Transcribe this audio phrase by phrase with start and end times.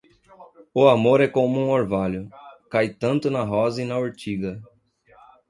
[0.73, 2.27] O amor é como um orvalho;
[2.71, 4.59] cai tanto na rosa e na urtiga.